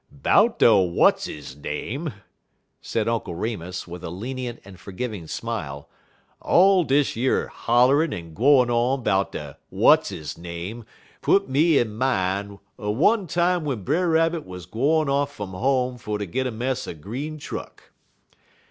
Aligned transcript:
"'Bout 0.11 0.57
de 0.57 0.65
watsizname," 0.75 2.11
said 2.81 3.07
Uncle 3.07 3.35
Remus, 3.35 3.87
with 3.87 4.03
a 4.03 4.09
lenient 4.09 4.59
and 4.65 4.79
forgiving 4.79 5.27
smile, 5.27 5.87
"all 6.41 6.83
dish 6.83 7.15
yer 7.15 7.45
hollerin' 7.49 8.11
en 8.11 8.33
gwine 8.33 8.71
on 8.71 9.03
'bout 9.03 9.31
de 9.31 9.59
watsizname 9.71 10.85
put 11.21 11.47
me 11.47 11.77
in 11.77 11.95
min' 11.95 12.57
er 12.79 12.89
one 12.89 13.27
time 13.27 13.59
w'en 13.59 13.83
Brer 13.83 14.09
Rabbit 14.09 14.43
wuz 14.43 14.61
gwine 14.65 15.07
off 15.07 15.33
fum 15.35 15.51
home 15.51 15.99
fer 15.99 16.17
ter 16.17 16.25
git 16.25 16.47
a 16.47 16.51
mess 16.51 16.87
er 16.87 16.95
green 16.95 17.37
truck. 17.37 17.91